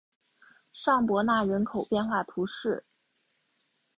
[0.73, 2.83] 尚博纳人口变化图示